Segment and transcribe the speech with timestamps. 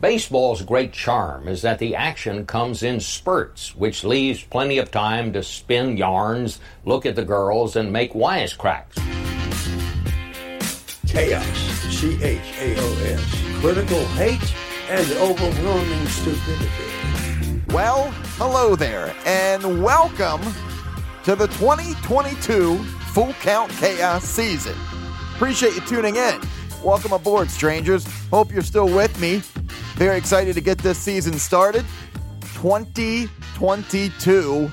[0.00, 5.30] Baseball's great charm is that the action comes in spurts, which leaves plenty of time
[5.34, 8.94] to spin yarns, look at the girls, and make wisecracks.
[11.06, 11.44] Chaos,
[11.94, 14.54] C H A O S, critical hate,
[14.88, 17.62] and overwhelming stupidity.
[17.68, 20.40] Well, hello there, and welcome
[21.24, 22.78] to the 2022
[23.12, 24.74] Full Count Chaos season.
[25.34, 26.40] Appreciate you tuning in.
[26.82, 28.06] Welcome aboard, strangers.
[28.30, 29.42] Hope you're still with me.
[30.00, 31.84] Very excited to get this season started.
[32.54, 34.70] 2022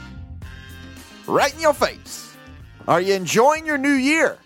[1.28, 2.34] right in your face.
[2.88, 4.38] Are you enjoying your new year?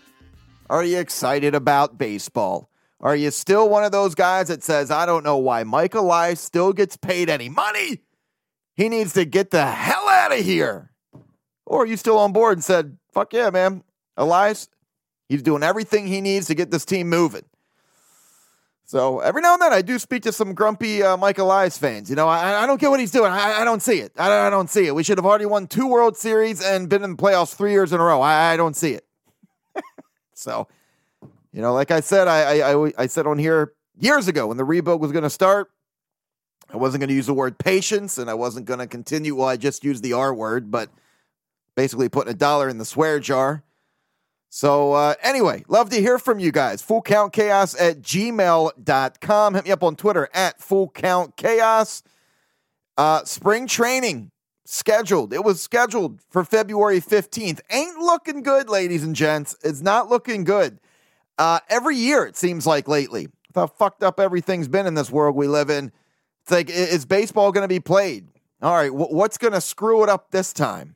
[0.68, 2.68] Are you excited about baseball?
[2.98, 6.40] Are you still one of those guys that says, I don't know why Mike Elias
[6.40, 8.00] still gets paid any money?
[8.74, 10.90] He needs to get the hell out of here.
[11.64, 13.84] Or are you still on board and said, fuck yeah, man.
[14.16, 14.68] Elias,
[15.28, 17.44] he's doing everything he needs to get this team moving.
[18.92, 22.10] So every now and then I do speak to some grumpy uh, Mike Elias fans.
[22.10, 23.32] You know, I, I don't get what he's doing.
[23.32, 24.12] I, I don't see it.
[24.18, 24.94] I, I, don't see it.
[24.94, 27.94] We should have already won two World Series and been in the playoffs three years
[27.94, 28.20] in a row.
[28.20, 29.06] I, I don't see it.
[30.34, 30.68] so,
[31.54, 34.64] you know, like I said, I, I, I said on here years ago when the
[34.64, 35.70] rebuild was going to start,
[36.68, 39.34] I wasn't going to use the word patience and I wasn't going to continue.
[39.34, 40.90] Well, I just used the R word, but
[41.76, 43.64] basically putting a dollar in the swear jar.
[44.54, 46.82] So, uh, anyway, love to hear from you guys.
[46.82, 49.54] Full count chaos at gmail.com.
[49.54, 52.02] Hit me up on Twitter at full count chaos.
[52.98, 54.30] Uh, spring training
[54.66, 55.32] scheduled.
[55.32, 57.60] It was scheduled for February 15th.
[57.70, 59.56] Ain't looking good, ladies and gents.
[59.64, 60.78] It's not looking good.
[61.38, 65.10] Uh, every year, it seems like lately, with how fucked up everything's been in this
[65.10, 65.90] world we live in,
[66.42, 68.28] it's like, is baseball going to be played?
[68.60, 70.94] All right, what's going to screw it up this time?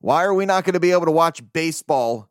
[0.00, 2.30] Why are we not going to be able to watch baseball?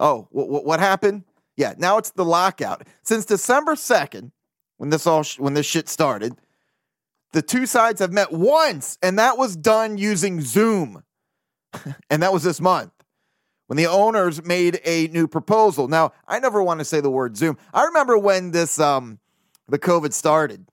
[0.00, 1.24] Oh, what, what happened?
[1.56, 2.86] Yeah, now it's the lockout.
[3.02, 4.32] Since December 2nd,
[4.78, 6.34] when this all sh- when this shit started,
[7.32, 11.04] the two sides have met once and that was done using Zoom.
[12.10, 12.92] and that was this month
[13.66, 15.86] when the owners made a new proposal.
[15.86, 17.58] Now, I never want to say the word Zoom.
[17.72, 19.18] I remember when this um
[19.68, 20.66] the COVID started.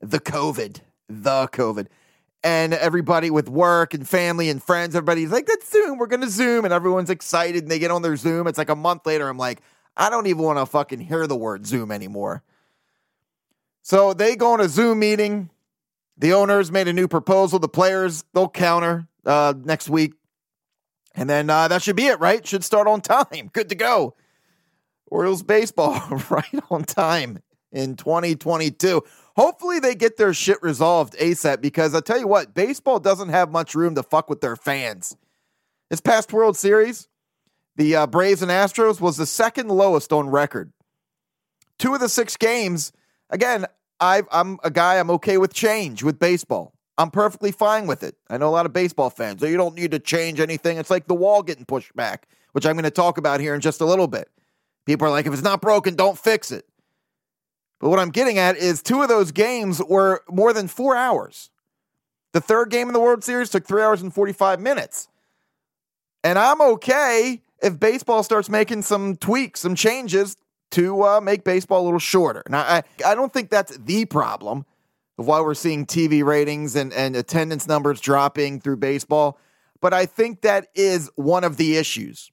[0.00, 1.88] The COVID, the COVID
[2.42, 6.64] and everybody with work and family and friends, everybody's like, let's Zoom, we're gonna Zoom,
[6.64, 8.46] and everyone's excited and they get on their Zoom.
[8.46, 9.60] It's like a month later, I'm like,
[9.96, 12.42] I don't even want to fucking hear the word Zoom anymore.
[13.82, 15.50] So they go on a Zoom meeting.
[16.16, 17.58] The owners made a new proposal.
[17.58, 20.14] The players, they'll counter uh, next week.
[21.14, 22.46] And then uh, that should be it, right?
[22.46, 23.50] Should start on time.
[23.52, 24.14] Good to go.
[25.06, 25.98] Orioles baseball
[26.30, 27.40] right on time
[27.72, 29.02] in 2022.
[29.36, 33.50] Hopefully they get their shit resolved ASAP because I tell you what, baseball doesn't have
[33.50, 35.16] much room to fuck with their fans.
[35.88, 37.08] This past World Series,
[37.76, 40.72] the uh, Braves and Astros was the second lowest on record.
[41.78, 42.92] Two of the six games,
[43.30, 43.66] again,
[44.00, 46.74] i am a guy, I'm okay with change with baseball.
[46.98, 48.16] I'm perfectly fine with it.
[48.28, 50.76] I know a lot of baseball fans, so you don't need to change anything.
[50.76, 53.60] It's like the wall getting pushed back, which I'm going to talk about here in
[53.60, 54.28] just a little bit.
[54.84, 56.66] People are like, if it's not broken, don't fix it.
[57.80, 61.50] But what I'm getting at is two of those games were more than four hours.
[62.32, 65.08] The third game in the World Series took three hours and 45 minutes.
[66.22, 70.36] And I'm okay if baseball starts making some tweaks, some changes
[70.72, 72.42] to uh, make baseball a little shorter.
[72.48, 74.66] Now, I, I don't think that's the problem
[75.18, 79.38] of why we're seeing TV ratings and, and attendance numbers dropping through baseball.
[79.80, 82.30] But I think that is one of the issues.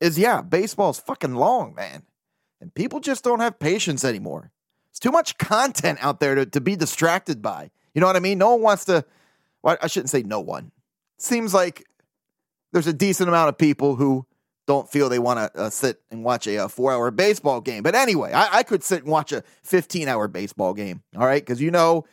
[0.00, 2.02] Is yeah, baseball's fucking long, man.
[2.60, 4.52] And people just don't have patience anymore.
[5.02, 7.72] Too much content out there to, to be distracted by.
[7.92, 8.38] You know what I mean?
[8.38, 9.04] No one wants to,
[9.62, 10.70] well, I shouldn't say no one.
[11.18, 11.84] Seems like
[12.72, 14.24] there's a decent amount of people who
[14.68, 17.82] don't feel they want to uh, sit and watch a, a four hour baseball game.
[17.82, 21.02] But anyway, I, I could sit and watch a 15 hour baseball game.
[21.16, 21.44] All right.
[21.44, 22.04] Because you know,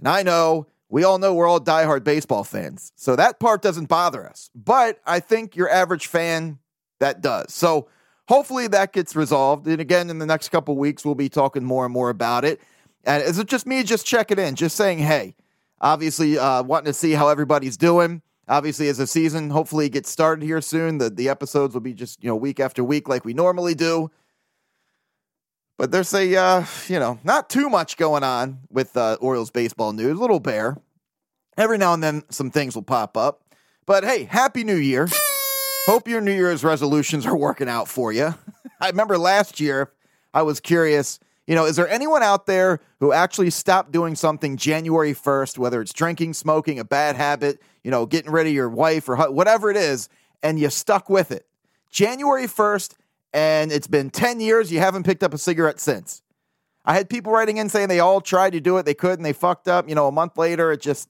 [0.00, 2.92] and I know, we all know we're all diehard baseball fans.
[2.96, 4.50] So that part doesn't bother us.
[4.52, 6.58] But I think your average fan,
[6.98, 7.54] that does.
[7.54, 7.88] So,
[8.28, 9.66] hopefully that gets resolved.
[9.66, 12.60] And again, in the next couple weeks, we'll be talking more and more about it.
[13.04, 15.34] And is it just me just checking in, just saying, hey,
[15.80, 18.22] obviously uh, wanting to see how everybody's doing.
[18.48, 22.22] Obviously, as a season hopefully gets started here soon, the, the episodes will be just,
[22.22, 24.10] you know, week after week like we normally do.
[25.78, 29.92] But there's a, uh, you know, not too much going on with uh, Orioles baseball
[29.92, 30.76] news, little bare.
[31.56, 33.42] Every now and then some things will pop up.
[33.86, 35.08] But hey, Happy New Year.
[35.86, 38.36] Hope your New Year's resolutions are working out for you.
[38.80, 39.90] I remember last year,
[40.32, 41.18] I was curious,
[41.48, 45.80] you know, is there anyone out there who actually stopped doing something January 1st, whether
[45.80, 49.72] it's drinking, smoking, a bad habit, you know, getting rid of your wife or whatever
[49.72, 50.08] it is,
[50.40, 51.46] and you stuck with it?
[51.90, 52.94] January 1st,
[53.32, 56.22] and it's been 10 years, you haven't picked up a cigarette since.
[56.84, 59.32] I had people writing in saying they all tried to do it, they couldn't, they
[59.32, 59.88] fucked up.
[59.88, 61.08] You know, a month later, it just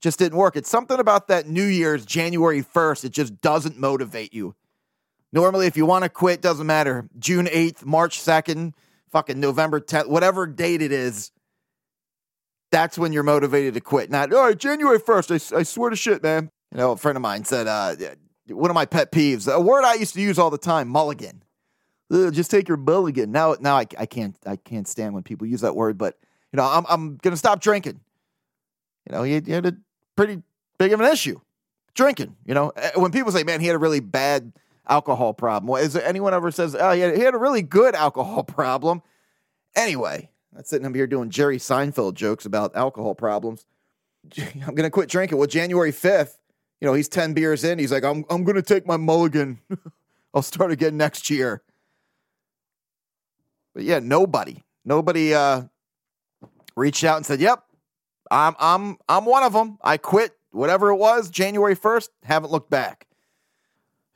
[0.00, 0.56] just didn't work.
[0.56, 4.54] It's something about that New Year's January 1st, it just doesn't motivate you.
[5.32, 7.08] Normally, if you want to quit, doesn't matter.
[7.18, 8.72] June 8th, March 2nd,
[9.10, 11.32] fucking November 10th, whatever date it is,
[12.70, 14.10] that's when you're motivated to quit.
[14.10, 16.50] Not, all right, January 1st, I, I swear to shit, man.
[16.72, 17.96] You know, a friend of mine said, uh,
[18.48, 21.42] one of my pet peeves, a word I used to use all the time, mulligan.
[22.10, 23.32] Ugh, just take your mulligan.
[23.32, 26.18] Now, now I, I can't, I can't stand when people use that word, but
[26.52, 28.00] you know, I'm, I'm going to stop drinking.
[29.06, 29.76] You know, he, he had a
[30.18, 30.42] pretty
[30.78, 31.40] big of an issue
[31.94, 32.34] drinking.
[32.44, 34.52] You know, eh, when people say, man, he had a really bad
[34.88, 35.68] alcohol problem.
[35.68, 38.42] Well, is there anyone ever says, oh, he had, he had a really good alcohol
[38.44, 39.00] problem?
[39.76, 43.64] Anyway, I'm sitting up here doing Jerry Seinfeld jokes about alcohol problems.
[44.38, 45.38] I'm to quit drinking.
[45.38, 46.34] Well, January 5th,
[46.80, 47.78] you know, he's 10 beers in.
[47.78, 49.60] He's like, I'm, I'm to take my mulligan.
[50.34, 51.62] I'll start again next year.
[53.72, 55.62] But yeah, nobody, nobody uh,
[56.74, 57.62] reached out and said, yep,
[58.30, 59.78] I'm, I'm, I'm one of them.
[59.82, 62.08] I quit whatever it was January 1st.
[62.24, 63.06] Haven't looked back.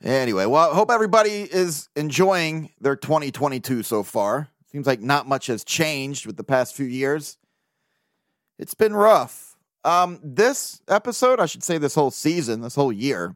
[0.03, 4.49] Anyway, well, hope everybody is enjoying their 2022 so far.
[4.69, 7.37] Seems like not much has changed with the past few years.
[8.59, 9.55] It's been rough.
[9.85, 13.35] Um, this episode, I should say this whole season, this whole year,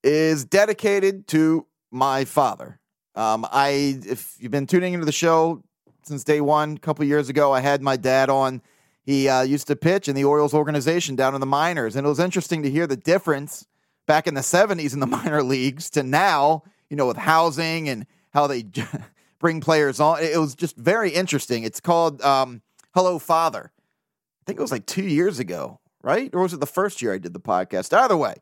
[0.03, 2.79] is dedicated to my father.
[3.15, 5.63] Um, I, if you've been tuning into the show
[6.03, 8.61] since day one, a couple years ago, I had my dad on.
[9.03, 12.09] He uh, used to pitch in the Orioles organization down in the minors, and it
[12.09, 13.65] was interesting to hear the difference
[14.05, 18.05] back in the 70s in the minor leagues to now, you know, with housing and
[18.33, 18.65] how they
[19.39, 20.21] bring players on.
[20.21, 21.63] It was just very interesting.
[21.63, 22.61] It's called um,
[22.93, 23.71] Hello Father.
[23.75, 26.29] I think it was like two years ago, right?
[26.33, 27.95] Or was it the first year I did the podcast?
[27.95, 28.35] Either way,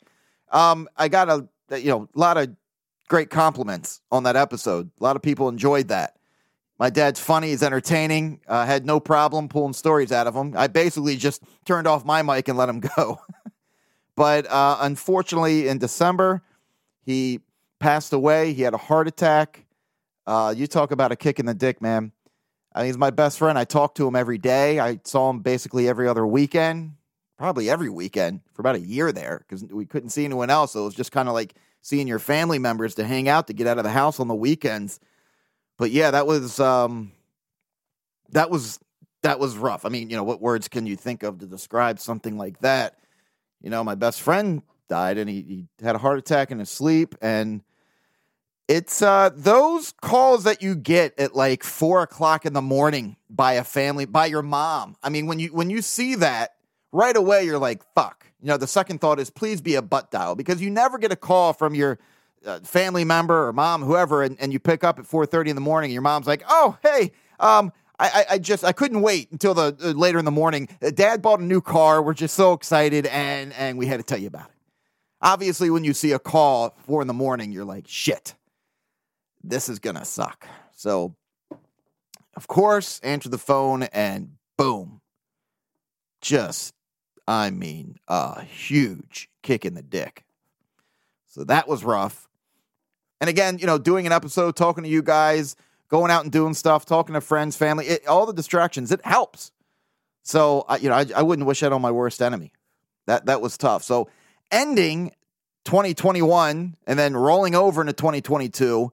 [0.52, 2.56] um, I got a you know a lot of
[3.08, 4.90] great compliments on that episode.
[5.00, 6.16] A lot of people enjoyed that.
[6.80, 8.40] My dad's funny, he's entertaining.
[8.48, 10.54] Uh, had no problem pulling stories out of him.
[10.56, 13.20] I basically just turned off my mic and let him go.
[14.16, 16.42] but uh, unfortunately, in December,
[17.06, 17.42] he
[17.80, 18.54] passed away.
[18.54, 19.66] He had a heart attack.
[20.26, 22.14] Uh, you talk about a kick in the dick, man.
[22.74, 23.58] I mean, he's my best friend.
[23.58, 24.80] I talk to him every day.
[24.80, 26.94] I saw him basically every other weekend,
[27.38, 30.74] probably every weekend for about a year there because we couldn't see anyone else.
[30.74, 33.54] So it was just kind of like seeing your family members to hang out to
[33.54, 35.00] get out of the house on the weekends
[35.80, 37.14] but yeah, that was um,
[38.32, 38.80] that was
[39.24, 39.86] that was rough.
[39.86, 43.00] I mean, you know, what words can you think of to describe something like that?
[43.62, 46.70] You know, my best friend died, and he, he had a heart attack in his
[46.70, 47.64] sleep, and
[48.68, 53.54] it's uh, those calls that you get at like four o'clock in the morning by
[53.54, 54.98] a family, by your mom.
[55.02, 56.56] I mean, when you when you see that
[56.92, 60.12] right away, you're like, "Fuck." You know, the second thought is, "Please be a butt
[60.12, 62.00] dial," because you never get a call from your
[62.46, 65.62] uh, family member or mom, whoever, and, and you pick up at 4.30 in the
[65.62, 69.54] morning and your mom's like, oh, hey, um, I, I, just I couldn't wait until
[69.54, 70.70] the uh, later in the morning.
[70.82, 72.02] Uh, Dad bought a new car.
[72.02, 74.56] We're just so excited, and and we had to tell you about it.
[75.22, 78.36] Obviously, when you see a call four in the morning, you're like, shit,
[79.44, 80.48] this is gonna suck.
[80.72, 81.14] So,
[82.38, 85.02] of course, answer the phone, and boom,
[86.22, 86.74] just
[87.28, 90.24] I mean, a huge kick in the dick.
[91.28, 92.29] So that was rough.
[93.22, 95.56] And again, you know, doing an episode, talking to you guys,
[95.90, 99.52] going out and doing stuff, talking to friends, family, it, all the distractions, it helps.
[100.24, 102.54] So, I, you know, I, I wouldn't wish that on my worst enemy.
[103.08, 103.84] That that was tough.
[103.84, 104.10] So,
[104.52, 105.12] ending
[105.66, 108.92] 2021 and then rolling over into 2022,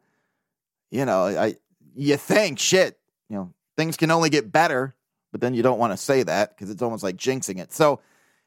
[0.90, 1.56] you know, I
[1.94, 4.94] you think shit, you know, things can only get better,
[5.32, 7.72] but then you don't want to say that because it's almost like jinxing it.
[7.72, 8.00] So,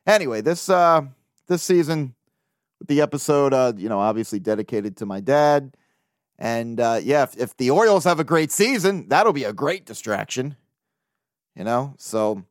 [0.07, 1.01] anyway, this uh
[1.47, 2.15] this season
[2.87, 5.75] the episode, uh, you know, obviously dedicated to my dad.
[6.37, 9.85] And uh, yeah, if, if the Orioles have a great season, that'll be a great
[9.85, 10.55] distraction.
[11.55, 12.43] You know, so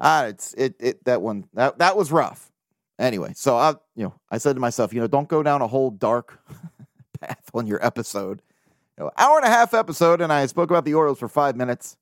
[0.00, 2.50] ah, it's it it that one that that was rough.
[2.98, 5.68] Anyway, so I you know I said to myself, you know, don't go down a
[5.68, 6.40] whole dark
[7.20, 8.42] path on your episode.
[8.98, 11.54] You know, hour and a half episode, and I spoke about the Orioles for five
[11.54, 11.96] minutes.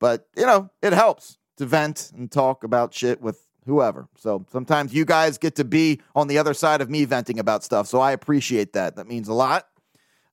[0.00, 4.08] But you know, it helps to vent and talk about shit with whoever.
[4.16, 7.64] So sometimes you guys get to be on the other side of me venting about
[7.64, 7.86] stuff.
[7.86, 8.96] So I appreciate that.
[8.96, 9.68] That means a lot.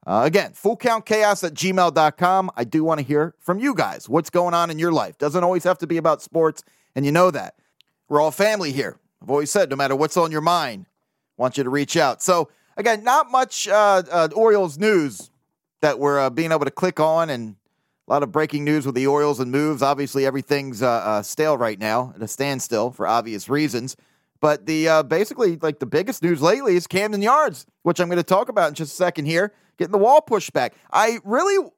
[0.07, 2.51] Uh, again, fullcountchaos at gmail.com.
[2.55, 4.09] I do want to hear from you guys.
[4.09, 5.17] What's going on in your life?
[5.17, 6.63] Doesn't always have to be about sports,
[6.95, 7.55] and you know that.
[8.07, 8.98] We're all family here.
[9.21, 10.88] I've always said, no matter what's on your mind,
[11.38, 12.24] I want you to reach out.
[12.24, 15.29] So, again, not much uh, uh, Orioles news
[15.81, 17.55] that we're uh, being able to click on and
[18.10, 19.84] a lot of breaking news with the Orioles and moves.
[19.84, 23.96] Obviously, everything's uh, uh, stale right now at a standstill for obvious reasons.
[24.42, 28.18] But the uh, basically like the biggest news lately is Camden Yards, which I'm going
[28.18, 29.54] to talk about in just a second here.
[29.78, 30.74] Getting the wall pushed back.
[30.92, 31.70] I really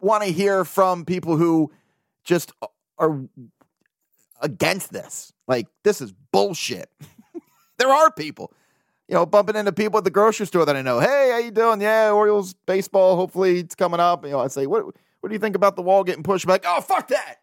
[0.00, 1.72] want to hear from people who
[2.24, 2.52] just
[2.98, 3.20] are
[4.40, 5.32] against this.
[5.46, 6.90] Like, this is bullshit.
[7.78, 8.52] there are people,
[9.08, 11.00] you know, bumping into people at the grocery store that I know.
[11.00, 11.80] Hey, how you doing?
[11.80, 13.16] Yeah, Orioles baseball.
[13.16, 14.24] Hopefully it's coming up.
[14.24, 16.64] You know, I say, what, what do you think about the wall getting pushed back?
[16.66, 17.36] Oh, fuck that.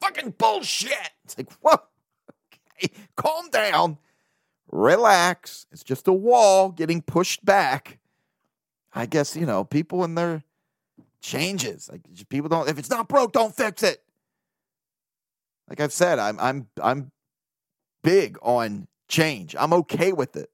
[0.00, 1.10] Fucking bullshit.
[1.24, 1.78] It's like, whoa,
[2.82, 3.98] okay, calm down,
[4.70, 5.66] relax.
[5.70, 7.98] It's just a wall getting pushed back.
[8.94, 10.42] I guess, you know, people in their
[11.22, 11.88] changes.
[11.90, 14.02] Like people don't if it's not broke, don't fix it.
[15.68, 17.12] Like I've said, I'm I'm I'm
[18.02, 19.54] big on change.
[19.58, 20.50] I'm okay with it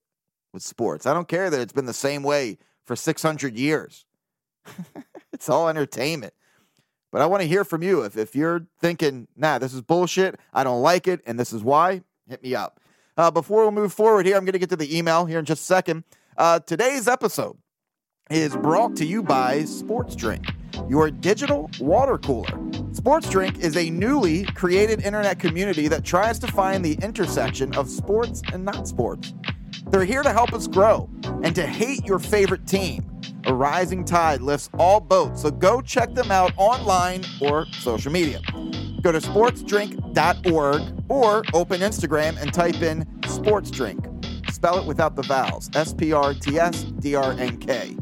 [0.52, 1.06] with sports.
[1.06, 4.04] I don't care that it's been the same way for 600 years.
[5.32, 6.34] it's all entertainment.
[7.10, 8.02] But I want to hear from you.
[8.02, 11.62] If, if you're thinking, nah, this is bullshit, I don't like it, and this is
[11.62, 12.80] why, hit me up.
[13.16, 15.44] Uh, before we move forward here, I'm going to get to the email here in
[15.44, 16.04] just a second.
[16.36, 17.56] Uh, today's episode
[18.30, 20.46] is brought to you by Sports Drink,
[20.88, 22.56] your digital water cooler.
[22.92, 27.88] Sports Drink is a newly created internet community that tries to find the intersection of
[27.88, 29.32] sports and not sports.
[29.88, 31.08] They're here to help us grow
[31.42, 33.17] and to hate your favorite team.
[33.44, 38.40] A rising tide lifts all boats, so go check them out online or social media.
[39.00, 44.50] Go to sportsdrink.org or open Instagram and type in sportsdrink.
[44.52, 47.96] Spell it without the vowels S P R T S D R N K.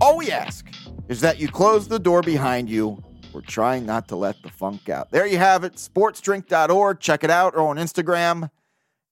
[0.00, 0.66] All we ask
[1.08, 3.02] is that you close the door behind you.
[3.32, 5.10] We're trying not to let the funk out.
[5.10, 7.00] There you have it, sportsdrink.org.
[7.00, 8.50] Check it out or on Instagram.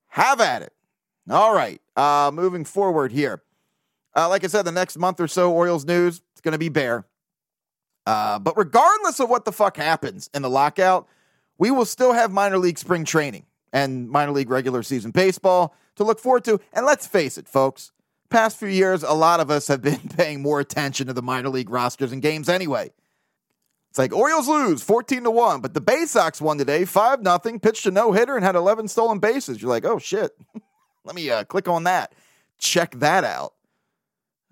[0.09, 0.73] Have at it.
[1.29, 3.43] All right, uh, moving forward here.
[4.17, 6.71] Uh, like I said, the next month or so, Orioles news, it's going to be
[6.71, 7.05] bare.
[8.07, 11.07] Uh, but regardless of what the fuck happens in the lockout,
[11.59, 16.05] we will still have minor league spring training and minor league regular season baseball to
[16.05, 16.61] look forward to.
[16.73, 17.93] And let's face it, folks,
[18.31, 21.49] past few years, a lot of us have been paying more attention to the minor
[21.49, 22.93] league rosters and games anyway.
[23.91, 27.87] It's like Orioles lose 14 to 1, but the Baysox won today 5 nothing, pitched
[27.87, 29.61] a no hitter, and had 11 stolen bases.
[29.61, 30.33] You're like, oh shit.
[31.05, 32.13] Let me uh, click on that.
[32.59, 33.55] Check that out.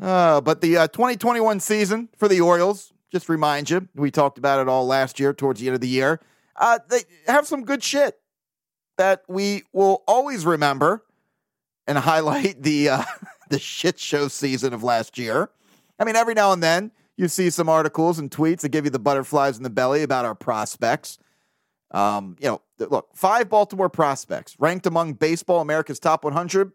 [0.00, 4.60] Uh, but the uh, 2021 season for the Orioles, just remind you, we talked about
[4.60, 6.20] it all last year towards the end of the year.
[6.56, 8.18] Uh, they have some good shit
[8.98, 11.04] that we will always remember
[11.86, 13.02] and highlight the uh,
[13.50, 15.50] the shit show season of last year.
[15.98, 18.90] I mean, every now and then you see some articles and tweets that give you
[18.90, 21.18] the butterflies in the belly about our prospects.
[21.92, 26.72] Um, you know, look, five Baltimore prospects ranked among Baseball America's top 100,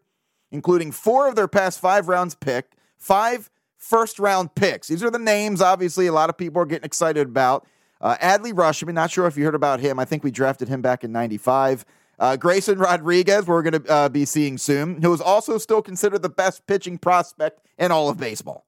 [0.50, 4.86] including four of their past five rounds picked, five first round picks.
[4.86, 7.66] These are the names, obviously, a lot of people are getting excited about.
[8.00, 9.98] Uh, Adley Rutschman, not sure if you heard about him.
[9.98, 11.84] I think we drafted him back in 95.
[12.18, 16.22] Uh, Grayson Rodriguez, we're going to uh, be seeing soon, who is also still considered
[16.22, 18.64] the best pitching prospect in all of baseball.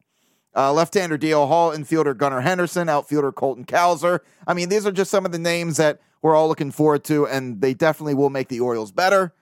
[0.54, 1.46] Uh, left-hander D.L.
[1.46, 4.20] Hall, infielder Gunnar Henderson, outfielder Colton Cowser.
[4.46, 7.26] I mean, these are just some of the names that we're all looking forward to,
[7.26, 9.34] and they definitely will make the Orioles better.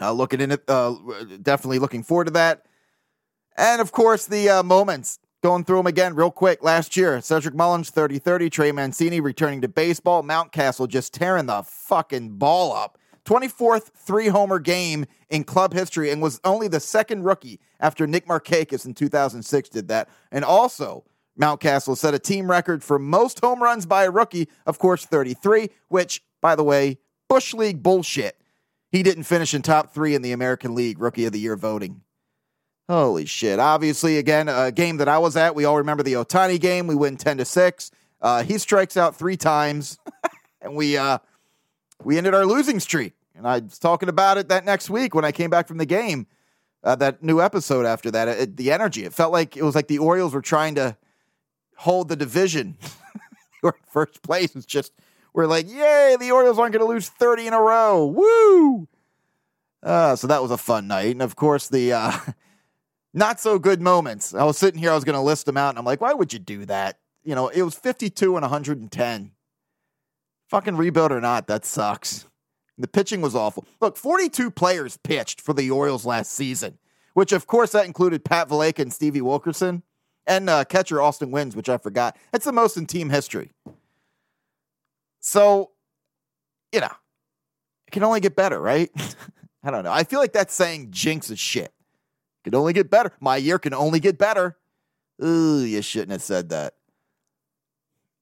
[0.00, 0.94] Uh, looking in it, uh,
[1.42, 2.66] definitely looking forward to that.
[3.56, 6.62] And of course, the uh, moments going through them again real quick.
[6.62, 11.62] Last year, Cedric Mullins 30 30, Trey Mancini returning to baseball, Mountcastle just tearing the
[11.62, 12.98] fucking ball up.
[13.24, 18.26] 24th three homer game in club history and was only the second rookie after Nick
[18.26, 20.08] Markakis in 2006 did that.
[20.32, 21.04] And also,
[21.40, 25.70] Mountcastle set a team record for most home runs by a rookie, of course, 33,
[25.88, 28.38] which, by the way, Bush League bullshit.
[28.90, 32.02] He didn't finish in top three in the American League Rookie of the Year voting.
[32.88, 33.58] Holy shit.
[33.58, 36.86] Obviously, again, a game that I was at, we all remember the Ohtani game.
[36.86, 37.90] We win 10 to 6.
[38.20, 39.98] Uh, he strikes out three times,
[40.60, 41.18] and we uh,
[42.02, 43.14] we ended our losing streak.
[43.34, 45.86] And I was talking about it that next week when I came back from the
[45.86, 46.26] game,
[46.84, 48.28] uh, that new episode after that.
[48.28, 50.96] It, the energy, it felt like it was like the Orioles were trying to
[51.76, 52.76] hold the division.
[53.62, 54.92] Your first place was just,
[55.32, 58.06] we're like, yay, the Orioles aren't going to lose 30 in a row.
[58.06, 58.88] Woo!
[59.82, 61.12] Uh, so that was a fun night.
[61.12, 62.12] And of course, the uh,
[63.14, 64.34] not so good moments.
[64.34, 66.12] I was sitting here, I was going to list them out, and I'm like, why
[66.12, 66.98] would you do that?
[67.24, 69.32] You know, it was 52 and 110.
[70.48, 72.26] Fucking rebuild or not, that sucks.
[72.78, 73.66] The pitching was awful.
[73.80, 76.78] Look, 42 players pitched for the Orioles last season,
[77.14, 79.82] which of course that included Pat Valaika and Stevie Wilkerson
[80.26, 82.16] and uh, catcher Austin Wynns, which I forgot.
[82.32, 83.52] That's the most in team history.
[85.20, 85.70] So,
[86.72, 86.92] you know,
[87.86, 88.90] it can only get better, right?
[89.62, 89.92] I don't know.
[89.92, 91.72] I feel like that's saying jinx is shit.
[92.44, 93.12] Can only get better.
[93.20, 94.56] My year can only get better.
[95.24, 96.74] Ooh, you shouldn't have said that.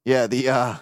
[0.05, 0.77] Yeah, the uh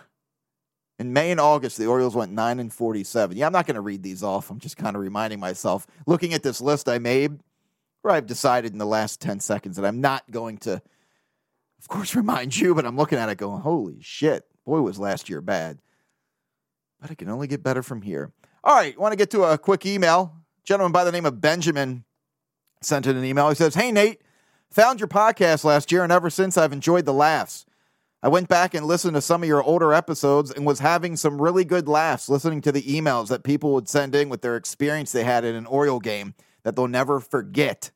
[0.99, 3.37] in May and August, the Orioles went 9 and 47.
[3.37, 4.50] Yeah, I'm not going to read these off.
[4.50, 7.38] I'm just kind of reminding myself, looking at this list I made,
[8.02, 10.83] where I've decided in the last 10 seconds that I'm not going to
[11.78, 15.28] of course, remind you, but I'm looking at it going, holy shit, boy, was last
[15.28, 15.78] year bad.
[17.00, 18.33] But it can only get better from here.
[18.64, 20.35] All right, want to get to a quick email.
[20.64, 22.04] Gentleman by the name of Benjamin
[22.80, 23.49] sent in an email.
[23.49, 24.20] He says, Hey, Nate,
[24.70, 27.66] found your podcast last year, and ever since I've enjoyed the laughs.
[28.20, 31.40] I went back and listened to some of your older episodes and was having some
[31.40, 35.12] really good laughs listening to the emails that people would send in with their experience
[35.12, 37.92] they had in an Oriole game that they'll never forget.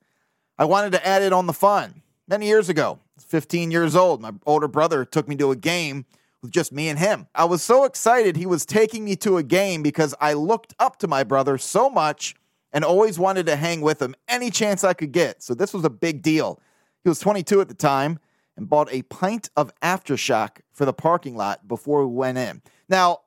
[0.57, 2.03] I wanted to add it on the fun.
[2.25, 6.05] Many years ago, 15 years old, my older brother took me to a game
[6.41, 7.27] with just me and him.
[7.35, 10.99] I was so excited he was taking me to a game because I looked up
[10.99, 12.35] to my brother so much
[12.73, 15.43] and always wanted to hang with him any chance I could get.
[15.43, 16.59] So this was a big deal.
[17.03, 18.19] He was 22 at the time
[18.57, 22.61] and bought a pint of aftershock for the parking lot before we went in.
[22.89, 23.19] Now,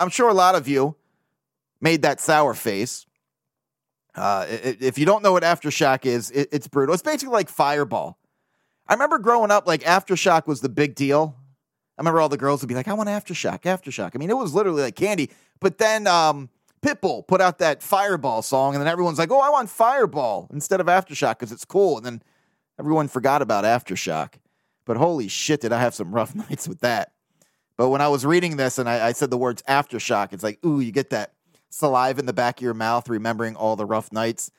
[0.00, 0.96] I'm sure a lot of you
[1.80, 3.06] made that sour face.
[4.14, 6.92] Uh, if you don't know what aftershock is, it's brutal.
[6.92, 8.18] It's basically like Fireball.
[8.88, 11.36] I remember growing up, like aftershock was the big deal.
[11.96, 14.36] I remember all the girls would be like, "I want aftershock, aftershock." I mean, it
[14.36, 15.30] was literally like candy.
[15.60, 16.48] But then um,
[16.80, 20.80] Pitbull put out that Fireball song, and then everyone's like, "Oh, I want Fireball instead
[20.80, 22.22] of aftershock because it's cool." And then
[22.78, 24.34] everyone forgot about aftershock.
[24.84, 27.12] But holy shit, did I have some rough nights with that.
[27.76, 30.58] But when I was reading this and I, I said the words aftershock, it's like,
[30.64, 31.32] ooh, you get that
[31.70, 34.50] saliva in the back of your mouth, remembering all the rough nights.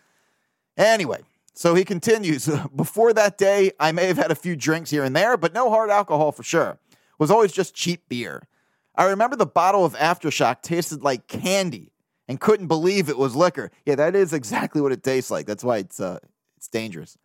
[0.77, 1.21] Anyway,
[1.53, 2.49] so he continues.
[2.75, 5.69] Before that day, I may have had a few drinks here and there, but no
[5.69, 6.79] hard alcohol for sure.
[6.89, 8.47] It was always just cheap beer.
[8.95, 11.91] I remember the bottle of Aftershock tasted like candy
[12.29, 13.71] and couldn't believe it was liquor.
[13.85, 15.47] Yeah, that is exactly what it tastes like.
[15.47, 16.19] That's why it's uh,
[16.55, 17.17] it's dangerous.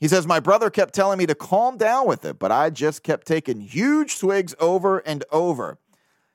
[0.00, 3.04] He says, My brother kept telling me to calm down with it, but I just
[3.04, 5.78] kept taking huge swigs over and over.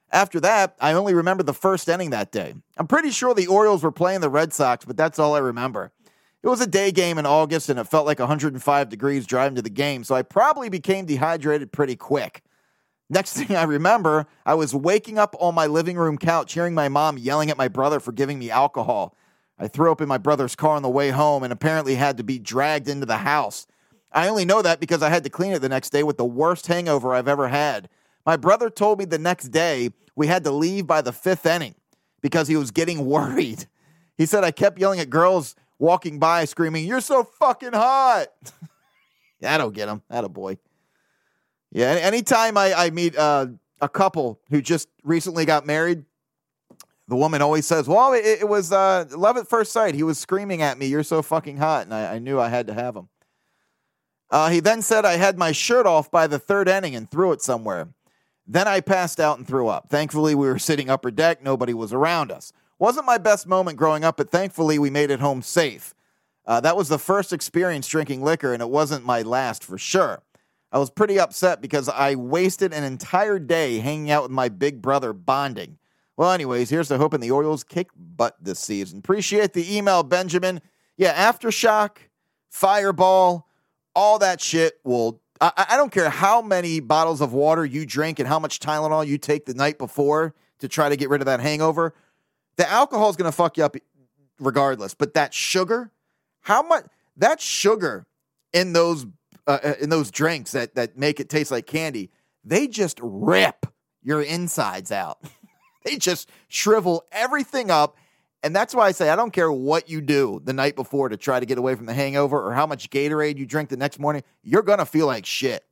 [0.09, 2.55] After that, I only remember the first inning that day.
[2.77, 5.91] I'm pretty sure the Orioles were playing the Red Sox, but that's all I remember.
[6.41, 9.61] It was a day game in August and it felt like 105 degrees driving to
[9.61, 12.41] the game, so I probably became dehydrated pretty quick.
[13.09, 16.89] Next thing I remember, I was waking up on my living room couch hearing my
[16.89, 19.15] mom yelling at my brother for giving me alcohol.
[19.57, 22.23] I threw up in my brother's car on the way home and apparently had to
[22.23, 23.65] be dragged into the house.
[24.11, 26.25] I only know that because I had to clean it the next day with the
[26.25, 27.89] worst hangover I've ever had.
[28.25, 31.75] My brother told me the next day we had to leave by the fifth inning
[32.21, 33.67] because he was getting worried.
[34.17, 38.27] He said I kept yelling at girls walking by, screaming, You're so fucking hot.
[39.39, 40.01] That'll get him.
[40.09, 40.57] That'll boy.
[41.71, 43.47] Yeah, anytime I, I meet uh,
[43.81, 46.05] a couple who just recently got married,
[47.07, 49.95] the woman always says, "Well, it, it was uh, love at first sight.
[49.95, 52.67] He was screaming at me, "You're so fucking hot," and I, I knew I had
[52.67, 53.09] to have him.
[54.29, 57.31] Uh, he then said I had my shirt off by the third inning and threw
[57.31, 57.89] it somewhere.
[58.45, 59.89] Then I passed out and threw up.
[59.89, 61.43] Thankfully, we were sitting upper deck.
[61.43, 62.51] Nobody was around us.
[62.79, 65.93] Wasn't my best moment growing up, but thankfully we made it home safe.
[66.45, 70.21] Uh, that was the first experience drinking liquor, and it wasn't my last for sure.
[70.71, 74.81] I was pretty upset because I wasted an entire day hanging out with my big
[74.81, 75.77] brother bonding.
[76.17, 78.99] Well, anyways, here's to hoping the Orioles kick butt this season.
[78.99, 80.61] Appreciate the email, Benjamin.
[80.97, 81.97] Yeah, Aftershock,
[82.49, 83.47] Fireball,
[83.95, 85.21] all that shit will.
[85.39, 89.05] I, I don't care how many bottles of water you drink and how much Tylenol
[89.05, 91.93] you take the night before to try to get rid of that hangover.
[92.55, 93.75] The alcohol is going to fuck you up
[94.39, 94.95] regardless.
[94.95, 95.91] But that sugar,
[96.41, 98.07] how much that sugar
[98.53, 99.05] in those
[99.47, 102.11] uh, uh in those drinks that that make it taste like candy,
[102.43, 103.65] they just rip
[104.03, 105.19] your insides out.
[105.85, 107.95] They just shrivel everything up.
[108.43, 111.15] And that's why I say I don't care what you do the night before to
[111.15, 113.97] try to get away from the hangover or how much Gatorade you drink the next
[113.97, 115.63] morning, you're going to feel like shit.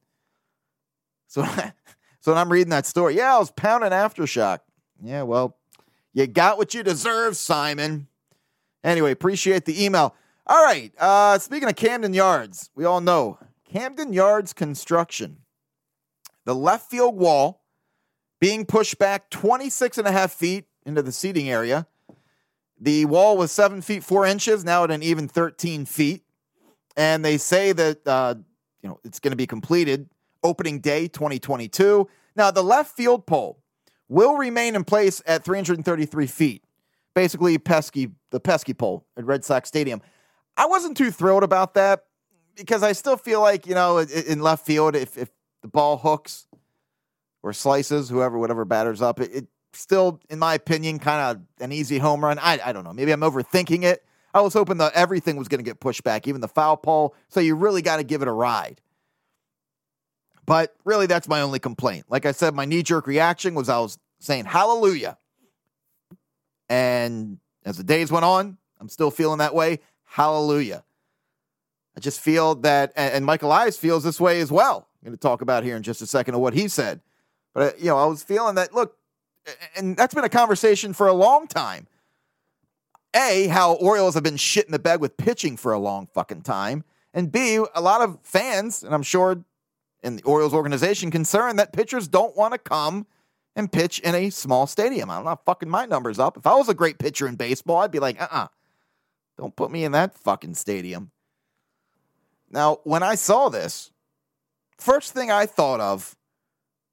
[1.28, 1.44] So,
[2.22, 4.60] so when I'm reading that story, yeah, I was pounding aftershock.
[5.04, 5.58] Yeah, well,
[6.14, 8.08] you got what you deserve, Simon.
[8.86, 10.16] Anyway, appreciate the email.
[10.48, 10.94] All right.
[10.98, 13.38] Uh, speaking of Camden Yards, we all know
[13.72, 15.38] Camden Yards construction.
[16.46, 17.64] The left field wall
[18.40, 21.88] being pushed back 26 and a half feet into the seating area.
[22.80, 26.24] The wall was seven feet four inches, now at an even 13 feet.
[26.98, 28.36] And they say that uh,
[28.82, 30.10] you know it's going to be completed
[30.44, 32.08] opening day 2022.
[32.36, 33.60] Now, the left field pole
[34.08, 36.64] will remain in place at 333 feet,
[37.16, 40.02] basically pesky the pesky pole at Red Sox Stadium.
[40.56, 42.06] I wasn't too thrilled about that
[42.56, 45.30] because I still feel like you know in left field if if
[45.62, 46.48] the ball hooks
[47.46, 49.20] or slices, whoever, whatever batters up.
[49.20, 52.40] It, it still, in my opinion, kind of an easy home run.
[52.40, 52.94] I, I don't know.
[52.94, 54.04] Maybe I'm overthinking it.
[54.34, 57.16] I was hoping that everything was going to get pushed back, even the foul pole.
[57.30, 58.82] So you really got to give it a ride.
[60.46, 62.06] But really, that's my only complaint.
[62.10, 65.18] Like I said, my knee jerk reaction was I was saying hallelujah.
[66.68, 69.80] And as the days went on, I'm still feeling that way.
[70.04, 70.84] Hallelujah.
[71.96, 74.88] I just feel that, and Michael Elias feels this way as well.
[75.02, 77.02] I'm going to talk about here in just a second of what he said.
[77.54, 78.98] But, uh, you know, I was feeling that, look,
[79.76, 81.88] and that's been a conversation for a long time.
[83.16, 86.42] A, how Orioles have been shit in the bed with pitching for a long fucking
[86.42, 86.84] time.
[87.14, 89.46] And B, a lot of fans, and I'm sure
[90.04, 93.08] in the Orioles organization, concerned that pitchers don't want to come
[93.56, 95.10] and pitch in a small stadium.
[95.10, 96.36] I'm not fucking my numbers up.
[96.36, 98.48] If I was a great pitcher in baseball, I'd be like, uh uh-uh, uh,
[99.38, 101.12] don't put me in that fucking stadium.
[102.50, 103.92] Now, when I saw this,
[104.78, 106.16] first thing I thought of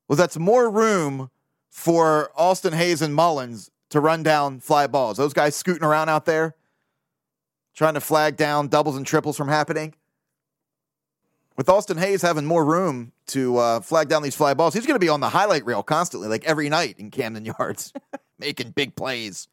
[0.08, 1.30] was that's more room
[1.70, 5.16] for Austin Hays and Mullins to run down fly balls.
[5.16, 6.54] Those guys scooting around out there,
[7.74, 9.94] trying to flag down doubles and triples from happening.
[11.56, 14.98] With Austin Hays having more room to uh, flag down these fly balls, he's going
[14.98, 17.92] to be on the highlight reel constantly, like every night in Camden Yards,
[18.38, 19.48] making big plays.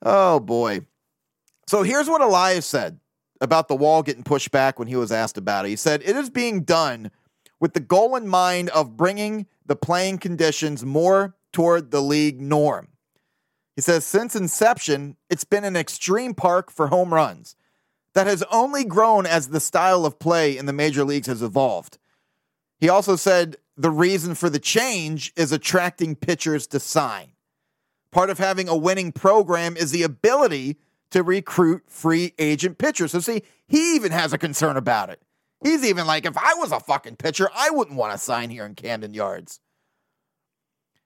[0.00, 0.80] Oh, boy.
[1.66, 2.98] So here's what Elias said
[3.42, 5.70] about the wall getting pushed back when he was asked about it.
[5.70, 7.10] He said, It is being done
[7.60, 12.88] with the goal in mind of bringing the playing conditions more toward the league norm.
[13.76, 17.56] He says, since inception, it's been an extreme park for home runs
[18.14, 21.98] that has only grown as the style of play in the major leagues has evolved.
[22.78, 27.32] He also said the reason for the change is attracting pitchers to sign.
[28.10, 30.76] Part of having a winning program is the ability
[31.12, 33.12] to recruit free agent pitchers.
[33.12, 35.22] So, see, he even has a concern about it.
[35.62, 38.66] He's even like, if I was a fucking pitcher, I wouldn't want to sign here
[38.66, 39.60] in Camden Yards.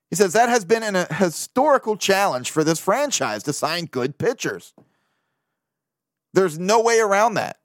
[0.08, 4.18] He says that has been an, a historical challenge for this franchise to sign good
[4.18, 4.72] pitchers.
[6.32, 7.58] There's no way around that.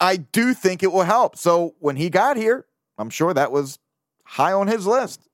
[0.00, 1.36] I do think it will help.
[1.36, 3.78] So when he got here, I'm sure that was
[4.24, 5.28] high on his list.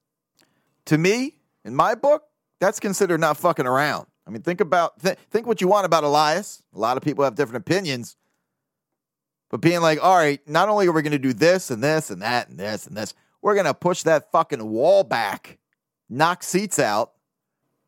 [0.86, 2.24] To me, in my book,
[2.58, 4.06] that's considered not fucking around.
[4.30, 6.62] I mean, think about th- think what you want about Elias.
[6.72, 8.16] A lot of people have different opinions.
[9.50, 12.10] But being like, all right, not only are we going to do this and this
[12.10, 13.12] and that and this and this,
[13.42, 15.58] we're going to push that fucking wall back,
[16.08, 17.14] knock seats out.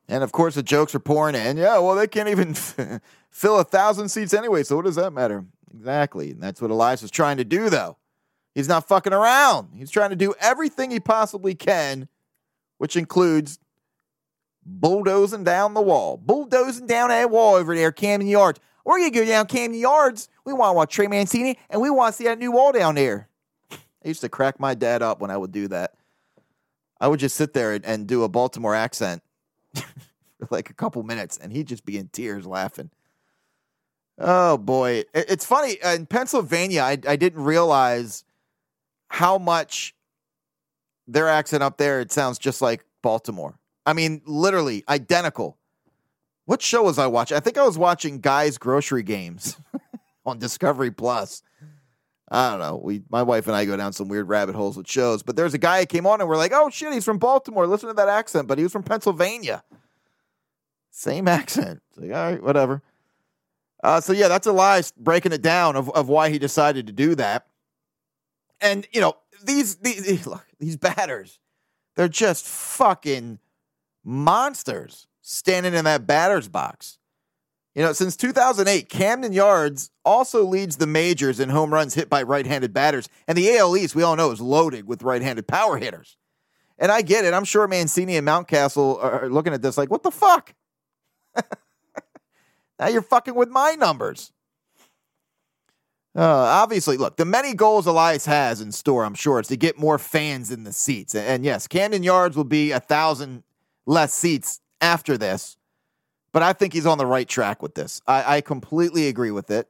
[0.09, 1.57] And of course, the jokes are pouring in.
[1.57, 2.55] Yeah, well, they can't even
[3.31, 4.65] fill a thousand seats anyway.
[4.65, 5.45] So what does that matter?
[5.73, 6.33] Exactly.
[6.33, 7.99] And that's what Elias is trying to do, though.
[8.53, 9.69] He's not fucking around.
[9.77, 12.09] He's trying to do everything he possibly can,
[12.79, 13.61] which includes
[14.65, 18.61] bulldozing down the wall, bulldozing down that wall over there, Camden Yards.
[18.85, 20.29] We're gonna go down Camden Yards.
[20.45, 22.97] We want to watch Trey Mancini, and we want to see that new wall down
[22.97, 23.29] there.
[23.71, 25.95] I used to crack my dad up when I would do that.
[27.01, 29.23] I would just sit there and, and do a Baltimore accent
[29.75, 32.91] for like a couple minutes, and he'd just be in tears laughing.
[34.19, 36.83] Oh boy, it's funny in Pennsylvania.
[36.83, 38.25] I, I didn't realize
[39.09, 39.95] how much
[41.07, 42.01] their accent up there.
[42.01, 43.59] It sounds just like Baltimore.
[43.85, 45.59] I mean, literally identical.
[46.45, 47.37] What show was I watching?
[47.37, 49.57] I think I was watching Guy's Grocery Games
[50.27, 51.43] on Discovery Plus.
[52.29, 52.81] I don't know.
[52.83, 55.55] We, my wife and I go down some weird rabbit holes with shows, but there's
[55.55, 57.67] a guy who came on and we're like, oh shit, he's from Baltimore.
[57.67, 59.63] Listen to that accent, but he was from Pennsylvania.
[60.91, 61.83] Same accent.
[61.91, 62.83] It's like, all right, whatever.
[63.83, 67.15] Uh, so yeah, that's Elias breaking it down of, of why he decided to do
[67.17, 67.47] that.
[68.61, 71.39] And you know, these these look, these batters,
[71.97, 73.41] they're just fucking
[74.05, 76.99] monsters standing in that batter's box.
[77.75, 82.23] You know, since 2008, Camden Yards also leads the majors in home runs hit by
[82.23, 83.09] right handed batters.
[83.27, 86.17] And the AL East, we all know, is loaded with right handed power hitters.
[86.79, 87.33] And I get it.
[87.33, 90.55] I'm sure Mancini and Mountcastle are looking at this like, what the fuck?
[92.79, 94.33] now you're fucking with my numbers.
[96.15, 99.79] Uh, obviously, look, the many goals Elias has in store, I'm sure, is to get
[99.79, 101.15] more fans in the seats.
[101.15, 103.45] And, and yes, Camden Yards will be a thousand
[103.87, 105.57] less seats after this,
[106.33, 108.01] but I think he's on the right track with this.
[108.07, 109.69] I, I completely agree with it.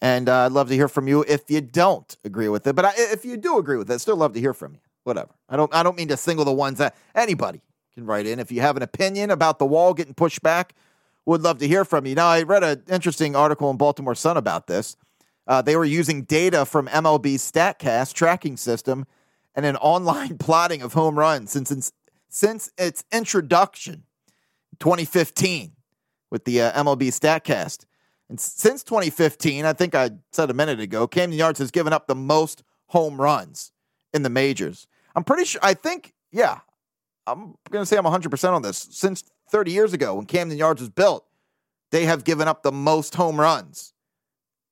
[0.00, 2.74] And uh, I'd love to hear from you if you don't agree with it.
[2.74, 4.80] But I, if you do agree with it, I'd still love to hear from you.
[5.04, 5.34] Whatever.
[5.48, 5.74] I don't.
[5.74, 7.60] I don't mean to single the ones that anybody
[7.94, 8.38] can write in.
[8.38, 10.74] If you have an opinion about the wall getting pushed back,
[11.26, 12.14] would love to hear from you.
[12.14, 14.96] Now, I read an interesting article in Baltimore Sun about this.
[15.46, 19.06] Uh, they were using data from MLB StatCast tracking system
[19.54, 21.92] and an online plotting of home runs since
[22.34, 24.02] since its introduction
[24.80, 25.70] 2015
[26.32, 27.84] with the uh, MLB StatCast.
[28.28, 32.08] And since 2015, I think I said a minute ago, Camden Yards has given up
[32.08, 33.70] the most home runs
[34.12, 34.88] in the majors.
[35.14, 36.58] I'm pretty sure, I think, yeah,
[37.24, 38.88] I'm going to say I'm 100% on this.
[38.90, 41.24] Since 30 years ago, when Camden Yards was built,
[41.92, 43.92] they have given up the most home runs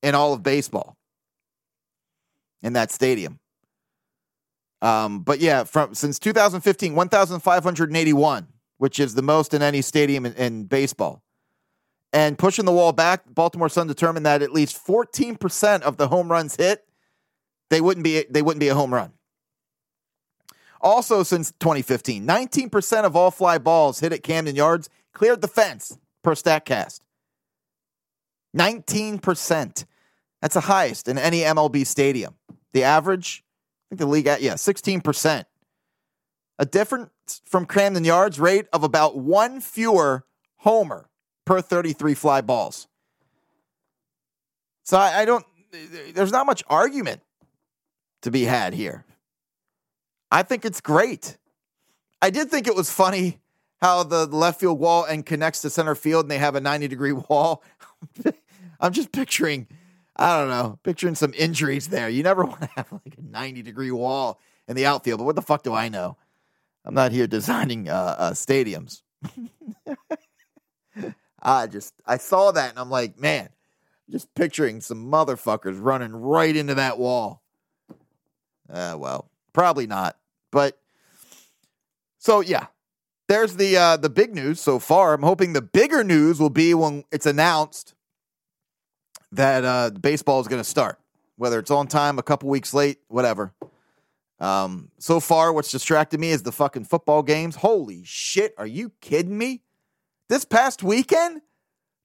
[0.02, 0.96] in all of baseball
[2.60, 3.38] in that stadium.
[4.82, 10.34] Um, but yeah, from since 2015, 1,581, which is the most in any stadium in,
[10.34, 11.22] in baseball.
[12.12, 16.30] And pushing the wall back, Baltimore Sun determined that at least 14% of the home
[16.30, 16.84] runs hit,
[17.70, 19.12] they wouldn't be they wouldn't be a home run.
[20.82, 25.96] Also, since 2015, 19% of all fly balls hit at Camden Yards cleared the fence
[26.24, 27.00] per StatCast.
[28.56, 29.84] 19%.
[30.42, 32.34] That's the highest in any MLB stadium.
[32.72, 33.44] The average,
[33.92, 35.44] think the league, at, yeah, 16%.
[36.58, 37.10] A difference
[37.44, 40.24] from Camden Yards rate of about one fewer
[40.56, 41.10] homer
[41.44, 42.88] per 33 fly balls.
[44.82, 45.44] So I, I don't,
[46.14, 47.20] there's not much argument
[48.22, 49.04] to be had here.
[50.30, 51.36] I think it's great.
[52.22, 53.40] I did think it was funny
[53.82, 56.88] how the left field wall and connects to center field and they have a 90
[56.88, 57.62] degree wall.
[58.80, 59.66] I'm just picturing,
[60.16, 62.08] I don't know, picturing some injuries there.
[62.08, 65.36] You never want to have like a 90 degree wall in the outfield, but what
[65.36, 66.16] the fuck do I know?
[66.84, 69.02] I'm not here designing uh, uh, stadiums.
[71.42, 73.48] I just, I saw that and I'm like, man,
[74.10, 77.42] just picturing some motherfuckers running right into that wall.
[78.68, 80.16] Uh, well, probably not.
[80.50, 80.78] But
[82.18, 82.66] so yeah,
[83.28, 85.14] there's the uh, the big news so far.
[85.14, 87.94] I'm hoping the bigger news will be when it's announced
[89.32, 90.98] that uh, baseball is going to start,
[91.36, 93.52] whether it's on time, a couple weeks late, whatever.
[94.38, 97.56] Um, so far, what's distracted me is the fucking football games.
[97.56, 99.62] Holy shit, are you kidding me?
[100.28, 101.42] This past weekend,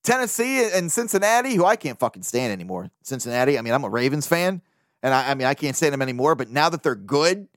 [0.03, 2.89] Tennessee and Cincinnati, who I can't fucking stand anymore.
[3.01, 4.61] Cincinnati, I mean, I'm a Ravens fan,
[5.01, 6.35] and I, I mean, I can't stand them anymore.
[6.35, 7.47] But now that they're good,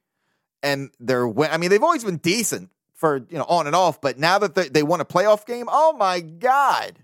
[0.63, 4.19] and they're I mean they've always been decent for you know on and off, but
[4.19, 6.99] now that they, they won a playoff game, oh my god.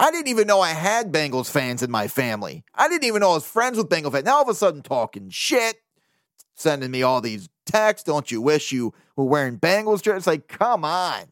[0.00, 2.64] I didn't even know I had Bengals fans in my family.
[2.74, 4.24] I didn't even know I was friends with Bengals fans.
[4.24, 5.76] Now all of a sudden talking shit,
[6.54, 8.06] sending me all these texts.
[8.06, 10.26] Don't you wish you were wearing Bengals jerseys?
[10.26, 11.24] Like, come on.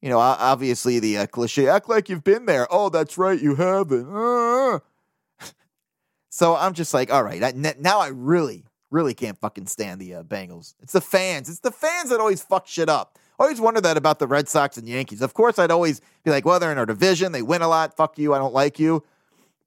[0.00, 2.66] You know, obviously the uh, cliche, act like you've been there.
[2.70, 4.08] Oh, that's right, you haven't.
[4.08, 4.78] Uh.
[6.30, 10.14] so I'm just like, all right, I, now I really, Really can't fucking stand the
[10.14, 10.74] uh, Bengals.
[10.80, 11.48] It's the fans.
[11.48, 13.18] It's the fans that always fuck shit up.
[13.38, 15.22] Always wonder that about the Red Sox and Yankees.
[15.22, 17.32] Of course, I'd always be like, well, they're in our division.
[17.32, 17.96] They win a lot.
[17.96, 18.34] Fuck you.
[18.34, 19.04] I don't like you.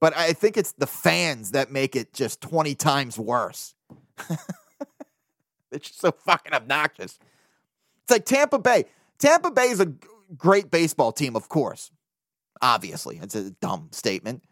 [0.01, 3.75] But I think it's the fans that make it just 20 times worse.
[5.71, 7.17] it's just so fucking obnoxious.
[8.03, 8.85] It's like Tampa Bay.
[9.19, 9.93] Tampa Bay is a
[10.35, 11.91] great baseball team, of course.
[12.61, 14.43] Obviously, it's a dumb statement.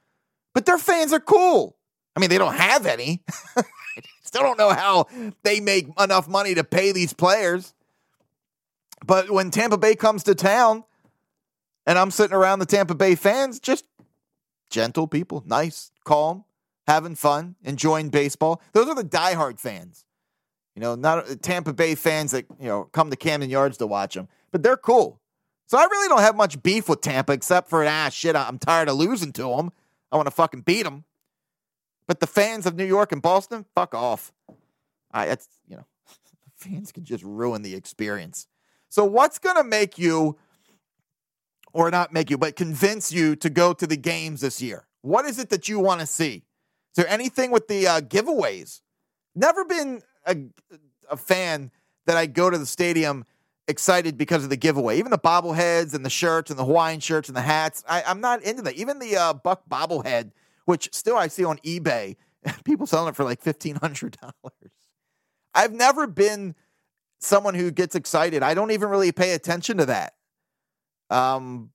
[0.53, 1.75] But their fans are cool.
[2.15, 3.23] I mean, they don't have any.
[4.23, 5.07] Still don't know how
[5.43, 7.73] they make enough money to pay these players.
[9.05, 10.83] But when Tampa Bay comes to town
[11.85, 13.85] and I'm sitting around the Tampa Bay fans, just
[14.69, 16.45] gentle people, nice, calm,
[16.87, 18.61] having fun, enjoying baseball.
[18.73, 20.05] Those are the diehard fans.
[20.75, 24.13] You know, not Tampa Bay fans that, you know, come to Camden Yards to watch
[24.13, 25.19] them, but they're cool.
[25.65, 28.89] So I really don't have much beef with Tampa except for, ah, shit, I'm tired
[28.89, 29.71] of losing to them.
[30.11, 31.05] I want to fucking beat them.
[32.07, 34.31] But the fans of New York and Boston, fuck off.
[35.11, 35.85] I, it's, you know,
[36.55, 38.47] fans can just ruin the experience.
[38.89, 40.37] So, what's going to make you,
[41.73, 44.87] or not make you, but convince you to go to the games this year?
[45.01, 46.43] What is it that you want to see?
[46.91, 48.81] Is there anything with the uh, giveaways?
[49.35, 50.35] Never been a,
[51.09, 51.71] a fan
[52.05, 53.25] that I go to the stadium
[53.67, 54.97] excited because of the giveaway.
[54.97, 57.83] Even the bobbleheads and the shirts and the Hawaiian shirts and the hats.
[57.87, 58.73] I, am not into that.
[58.73, 60.31] Even the uh, Buck bobblehead
[60.69, 62.15] which still I see on eBay,
[62.63, 64.13] people selling it for like $1,500.
[65.55, 66.53] I've never been
[67.19, 68.43] someone who gets excited.
[68.43, 70.13] I don't even really pay attention to that.
[71.09, 71.71] Um,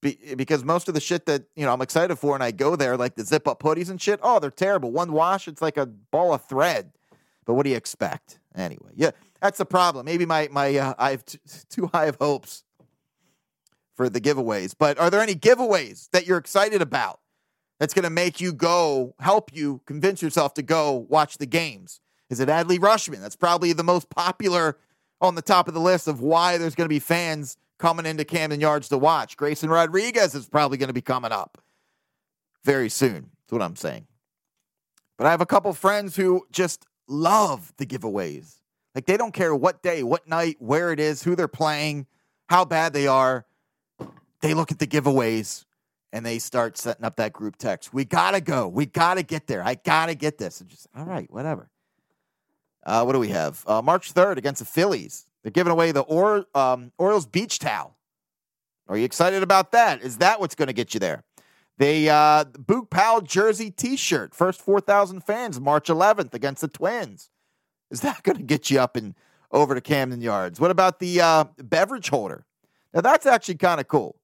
[0.00, 2.76] be, because most of the shit that you know I'm excited for, and I go
[2.76, 4.20] there, like the zip up hoodies and shit.
[4.22, 4.92] Oh, they're terrible.
[4.92, 6.92] One wash, it's like a ball of thread.
[7.44, 8.38] But what do you expect?
[8.54, 10.06] Anyway, yeah, that's the problem.
[10.06, 12.62] Maybe my my uh, I have t- too high of hopes
[13.96, 14.74] for the giveaways.
[14.78, 17.20] But are there any giveaways that you're excited about?
[17.78, 22.00] that's going to make you go, help you convince yourself to go watch the games?
[22.28, 23.20] Is it Adley Rutschman?
[23.20, 24.76] That's probably the most popular
[25.20, 28.24] on the top of the list of why there's going to be fans coming into
[28.24, 29.36] Camden Yards to watch.
[29.36, 31.58] Grayson Rodriguez is probably going to be coming up
[32.64, 33.30] very soon.
[33.40, 34.06] That's what I'm saying.
[35.16, 38.56] But I have a couple friends who just love the giveaways.
[38.94, 42.06] Like they don't care what day, what night, where it is, who they're playing,
[42.48, 43.46] how bad they are.
[44.40, 45.64] They look at the giveaways
[46.12, 47.92] and they start setting up that group text.
[47.92, 48.68] We gotta go.
[48.68, 49.62] We gotta get there.
[49.64, 50.60] I gotta get this.
[50.60, 51.70] And just all right, whatever.
[52.84, 53.64] Uh, what do we have?
[53.66, 55.26] Uh, March third against the Phillies.
[55.42, 57.96] They're giving away the or, um, Orioles beach towel.
[58.88, 60.02] Are you excited about that?
[60.02, 61.24] Is that what's going to get you there?
[61.76, 64.34] The uh, Boog Powell jersey T-shirt.
[64.34, 67.30] First four thousand fans March 11th against the Twins.
[67.90, 69.14] Is that going to get you up and
[69.50, 70.60] over to Camden Yards?
[70.60, 72.44] What about the uh, beverage holder?
[72.92, 74.16] Now that's actually kind of cool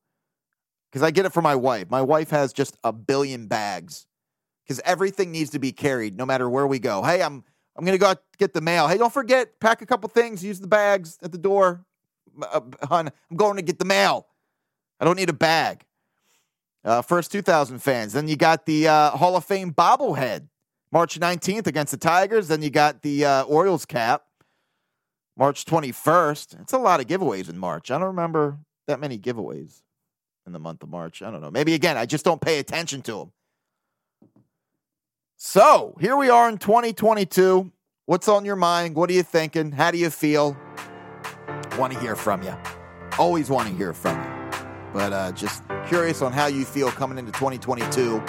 [0.91, 1.91] because I get it for my wife.
[1.91, 4.07] My wife has just a billion bags
[4.65, 7.03] because everything needs to be carried no matter where we go.
[7.03, 7.45] Hey, I'm
[7.77, 8.89] I'm gonna go out get the mail.
[8.89, 10.45] Hey, don't forget pack a couple things.
[10.45, 11.85] Use the bags at the door,
[12.43, 13.11] uh, hon.
[13.31, 14.27] I'm going to get the mail.
[15.01, 15.85] I don't need a bag.
[16.85, 18.13] Uh, first 2,000 fans.
[18.13, 20.49] Then you got the uh, Hall of Fame bobblehead,
[20.93, 22.49] March 19th against the Tigers.
[22.49, 24.25] Then you got the uh, Orioles cap,
[25.37, 26.61] March 21st.
[26.61, 27.91] It's a lot of giveaways in March.
[27.91, 29.83] I don't remember that many giveaways
[30.47, 31.23] in the month of March.
[31.23, 31.51] I don't know.
[31.51, 33.33] Maybe again, I just don't pay attention to them.
[35.47, 37.71] So here we are in 2022.
[38.07, 38.97] What's on your mind?
[38.97, 39.73] What are you thinking?
[39.73, 40.57] How do you feel?
[41.77, 42.57] Want to hear from you.
[43.19, 44.61] Always want to hear from you.
[44.95, 48.23] But uh, just curious on how you feel coming into 2022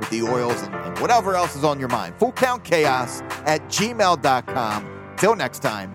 [0.00, 2.14] with the oils and, and whatever else is on your mind.
[2.16, 5.14] Full count chaos at gmail.com.
[5.18, 5.94] Till next time.